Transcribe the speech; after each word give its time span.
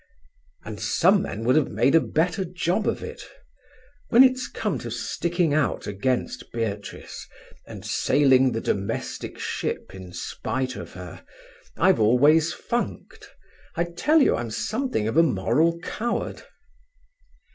"And 0.65 0.79
some 0.79 1.21
men 1.21 1.43
would 1.43 1.55
have 1.55 1.69
made 1.69 1.93
a 1.93 1.99
better 2.01 2.43
job 2.43 2.87
of 2.87 3.03
it. 3.03 3.21
When 4.09 4.23
it's 4.23 4.47
come 4.47 4.79
to 4.79 4.89
sticking 4.89 5.53
out 5.53 5.85
against 5.85 6.51
Beatrice, 6.51 7.27
and 7.67 7.85
sailing 7.85 8.51
the 8.51 8.61
domestic 8.61 9.37
ship 9.37 9.93
in 9.93 10.11
spite 10.11 10.75
of 10.75 10.93
her, 10.93 11.23
I've 11.77 11.99
always 11.99 12.51
funked. 12.51 13.29
I 13.75 13.83
tell 13.83 14.23
you 14.23 14.35
I'm 14.37 14.49
something 14.49 15.07
of 15.07 15.17
a 15.17 15.21
moral 15.21 15.77
coward." 15.81 16.45